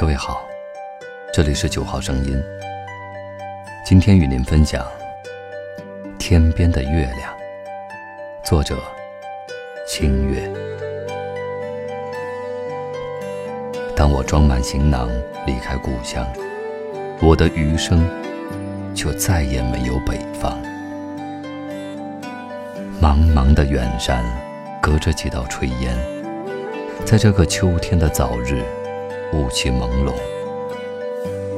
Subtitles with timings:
[0.00, 0.48] 各位好，
[1.30, 2.42] 这里是九号声音。
[3.84, 4.82] 今天与您分享
[6.16, 7.18] 《天边的月亮》，
[8.48, 8.78] 作者
[9.86, 10.50] 清月。
[13.94, 15.06] 当我装满行囊
[15.46, 16.26] 离开故乡，
[17.20, 18.08] 我的余生
[18.94, 20.58] 就再也没有北方。
[23.02, 24.24] 茫茫的远山，
[24.80, 25.94] 隔着几道炊烟，
[27.04, 28.64] 在这个秋天的早日。
[29.32, 30.12] 雾气朦胧，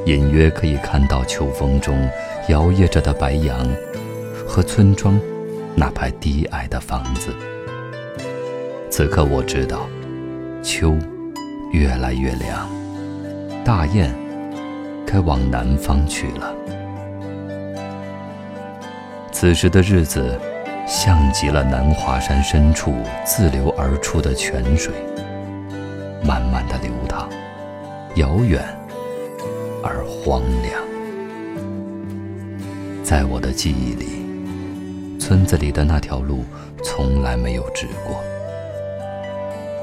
[0.05, 2.07] 隐约可以看到秋风中
[2.47, 3.67] 摇曳着的白杨，
[4.47, 5.19] 和村庄
[5.75, 7.33] 那排低矮的房子。
[8.89, 9.87] 此刻我知道，
[10.61, 10.95] 秋
[11.71, 12.69] 越来越凉，
[13.65, 14.13] 大雁
[15.05, 16.53] 该往南方去了。
[19.31, 20.39] 此时的日子，
[20.87, 22.93] 像极了南华山深处
[23.25, 24.93] 自流而出的泉水，
[28.15, 28.63] 遥远
[29.81, 30.79] 而荒凉，
[33.03, 36.45] 在我的记忆里，村子里的那条路
[36.83, 38.23] 从来没有直过。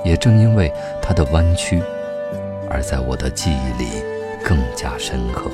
[0.04, 1.82] 也正因为它的弯曲，
[2.70, 3.88] 而在我的记忆里
[4.44, 5.50] 更加深刻。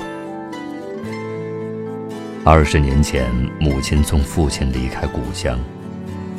[2.45, 3.25] 二十年前，
[3.59, 5.57] 母亲送父亲离开故乡，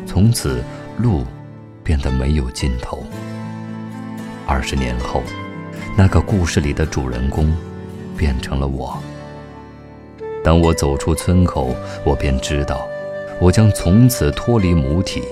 [0.07, 0.63] 从此
[0.99, 1.25] 路
[1.83, 3.03] 变得没有尽头。
[4.47, 5.21] 二十年后。
[5.97, 7.53] 那个故事里的主人公，
[8.17, 8.97] 变成了我。
[10.45, 12.87] 当我走出村口，我便知道，
[13.41, 15.23] 我将从此脱离母体，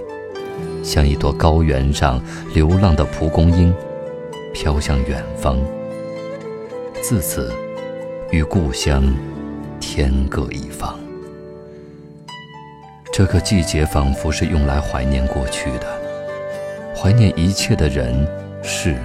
[0.82, 2.20] 像一朵高原上
[2.52, 3.72] 流浪的蒲公英，
[4.52, 5.58] 飘向远方。
[7.00, 7.52] 自此，
[8.30, 9.14] 与故乡
[9.78, 10.98] 天各一方。
[13.12, 15.86] 这个季节仿佛是用来怀念过去的，
[16.94, 18.26] 怀念一切的人
[18.62, 18.96] 事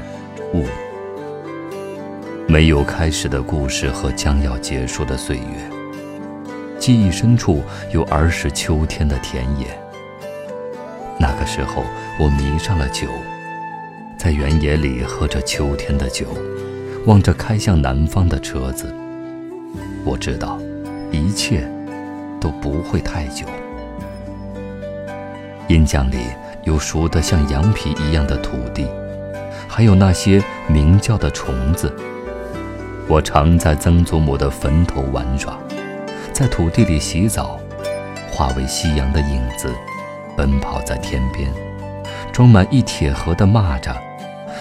[0.54, 0.66] 物。
[2.52, 5.72] 没有开始的故事和将要结束的岁月，
[6.78, 7.64] 记忆深处
[7.94, 9.68] 有儿时秋天的田野。
[11.18, 11.82] 那个时候，
[12.20, 13.08] 我迷上了酒，
[14.18, 16.26] 在原野里喝着秋天的酒，
[17.06, 18.94] 望着开向南方的车子。
[20.04, 20.60] 我知道，
[21.10, 21.66] 一切
[22.38, 23.46] 都不会太久。
[25.70, 26.18] 阴江里
[26.66, 28.86] 有熟得像羊皮一样的土地，
[29.70, 31.90] 还有那些鸣叫的虫子。
[33.12, 35.60] 我常在曾祖母的坟头玩耍，
[36.32, 37.60] 在土地里洗澡，
[38.32, 39.70] 化为夕阳的影子，
[40.38, 41.52] 奔跑在天边。
[42.32, 43.98] 装满一铁盒的蚂蚱，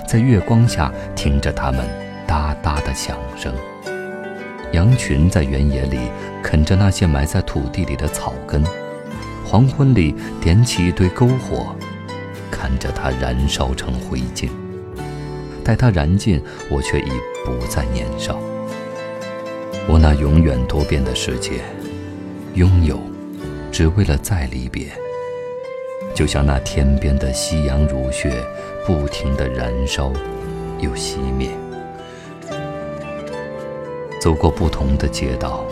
[0.05, 1.89] 在月光下听着它们
[2.27, 3.55] 哒哒的响声。
[4.73, 6.11] 羊群在原野里
[6.43, 8.65] 啃着那些埋在土地里的草根。
[9.47, 11.73] 黄昏里点起一堆篝火，
[12.51, 14.49] 看着它燃烧成灰烬。
[15.71, 17.11] 待它燃尽，我却已
[17.45, 18.41] 不再年少。
[19.87, 21.61] 我那永远多变的世界，
[22.55, 22.99] 拥有，
[23.71, 24.89] 只为了再离别。
[26.13, 28.33] 就像那天边的夕阳如血，
[28.85, 30.13] 不停地燃烧，
[30.81, 31.49] 又熄灭。
[34.21, 35.65] 走过不同的街道，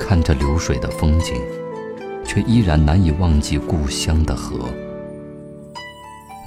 [0.00, 1.36] 看着流水的风景，
[2.24, 4.68] 却依然难以忘记故乡的河。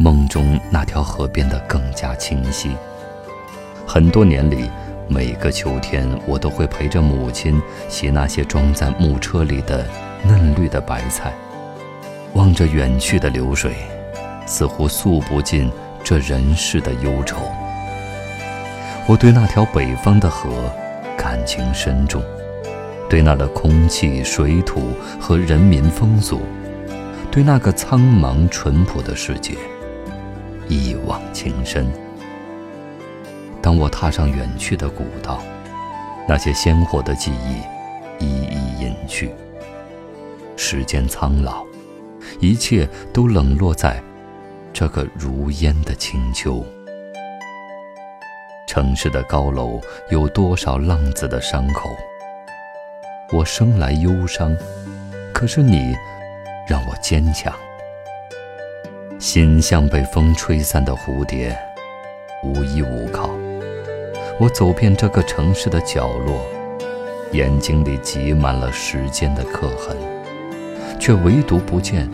[0.01, 2.72] 梦中那条河变得更加清晰。
[3.85, 4.67] 很多年里，
[5.07, 9.85] 每个秋天，我都会陪着母亲洗那些装在木车里的
[10.23, 11.31] 嫩绿的白菜，
[12.34, 13.75] 望着远去的流水，
[14.47, 15.72] 似乎诉不尽
[16.03, 17.38] 这人世的忧愁。
[19.07, 20.50] 我对那条北方的河
[21.16, 22.23] 感情深重，
[23.07, 24.81] 对那的空气、水土
[25.19, 26.41] 和人民风俗，
[27.29, 29.53] 对那个苍茫淳朴的世界。
[30.71, 31.85] 一往情深。
[33.61, 35.43] 当我踏上远去的古道，
[36.25, 39.31] 那些鲜活的记忆一一隐去。
[40.55, 41.65] 时间苍老，
[42.39, 44.01] 一切都冷落在
[44.72, 46.66] 这个如烟的清秋。
[48.66, 51.90] 城市的高楼有多少浪子的伤口？
[53.34, 54.55] 我生来忧伤，
[55.34, 55.93] 可是你
[56.66, 57.53] 让我坚强。
[59.22, 61.56] 心像被风吹散的蝴蝶，
[62.44, 63.29] 无依无靠。
[64.40, 66.44] 我走遍这个城市的角落，
[67.32, 69.96] 眼睛里挤满了时间的刻痕，
[71.00, 72.08] 却唯独不见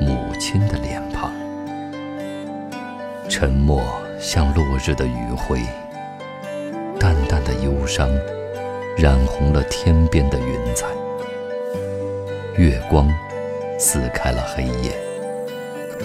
[0.00, 1.30] 母亲的脸庞。
[3.28, 3.82] 沉默
[4.18, 5.60] 像落日的余晖，
[6.98, 8.08] 淡淡的忧伤
[8.96, 10.86] 染红了天边的云彩。
[12.56, 13.06] 月光
[13.78, 15.03] 撕开了黑夜。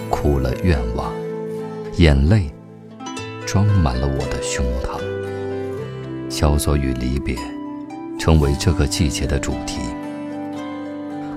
[0.09, 1.12] 哭了愿望，
[1.97, 2.50] 眼泪
[3.45, 5.00] 装满了我的胸膛。
[6.30, 7.36] 萧索与离别，
[8.19, 9.80] 成为这个季节的主题。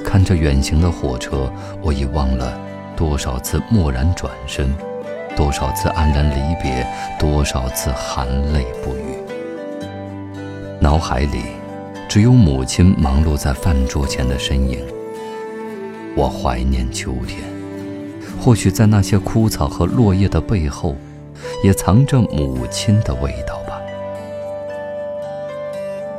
[0.04, 1.50] 看着远行的火车，
[1.82, 2.58] 我已忘了
[2.94, 4.74] 多少次蓦然转身，
[5.34, 6.86] 多少次黯然离别，
[7.18, 9.16] 多少次含泪不语。
[10.78, 11.42] 脑海里，
[12.08, 14.80] 只有母亲忙碌在饭桌前的身影。
[16.14, 17.38] 我怀念秋天，
[18.42, 20.96] 或许在那些枯草和落叶的背后，
[21.62, 23.80] 也藏着母亲的味道吧。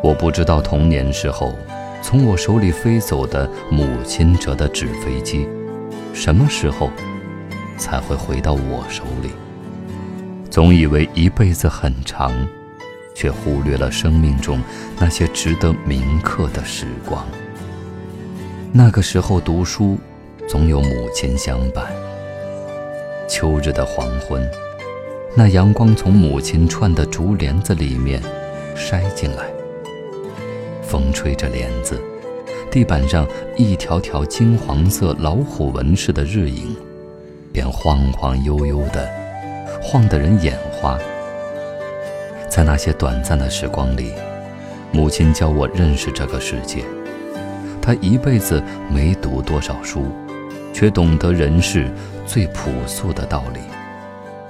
[0.02, 1.54] 我不知道童年时候，
[2.02, 5.46] 从我手里飞走的母亲折的纸飞机，
[6.14, 6.90] 什么时候
[7.78, 9.32] 才会回到我手里？
[10.50, 12.32] 总以为一辈子很长，
[13.14, 14.62] 却忽略了生命中
[14.98, 17.26] 那些值得铭刻的时光。
[18.72, 19.98] 那个时候读书，
[20.48, 21.86] 总有母亲相伴。
[23.28, 24.48] 秋日的黄昏，
[25.36, 28.22] 那阳光从母亲串的竹帘子里面
[28.76, 29.46] 筛进来，
[30.82, 32.00] 风吹着帘子，
[32.70, 36.76] 地板上一条条金黄色老虎纹似的日影，
[37.52, 39.10] 便晃晃悠悠的，
[39.82, 41.00] 晃得人眼花。
[42.50, 44.12] 在那些短暂的时光里，
[44.92, 46.84] 母亲教我认识这个世界。
[47.82, 50.06] 她一辈子没读多少书，
[50.74, 51.90] 却懂得人世
[52.26, 53.60] 最朴素的道理，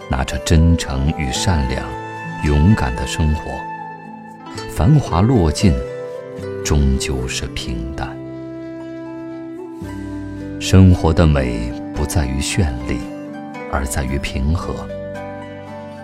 [0.10, 1.86] 拿着真诚与善良，
[2.46, 3.52] 勇敢的生活。
[4.72, 5.74] 繁华落尽，
[6.64, 8.10] 终究是平淡。
[10.60, 12.98] 生活的美不在于绚丽，
[13.72, 14.74] 而在于平和。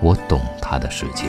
[0.01, 1.25] 我懂他的世界，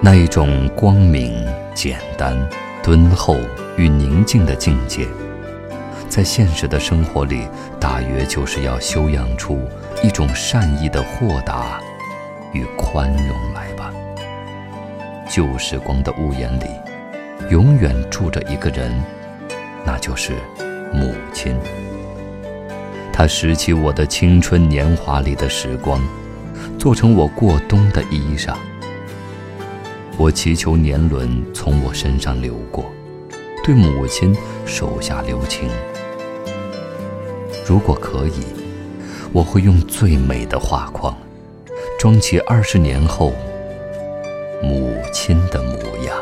[0.00, 2.36] 那一种光明、简单、
[2.82, 3.36] 敦厚
[3.76, 5.06] 与宁静的境界。
[6.18, 7.46] 在现实的生活里，
[7.78, 9.56] 大约就是要修养出
[10.02, 11.80] 一种善意的豁达
[12.52, 13.92] 与宽容来吧。
[15.30, 16.64] 旧时光的屋檐里，
[17.52, 18.92] 永远住着一个人，
[19.86, 20.32] 那就是
[20.92, 21.56] 母亲。
[23.12, 26.02] 她拾起我的青春年华里的时光，
[26.80, 28.56] 做成我过冬的衣裳。
[30.16, 32.86] 我祈求年轮从我身上流过，
[33.62, 34.36] 对母亲
[34.66, 35.68] 手下留情。
[37.68, 38.46] 如果可以，
[39.30, 41.14] 我会用最美的画框，
[41.98, 43.34] 装起二十年后
[44.62, 46.16] 母亲的模样。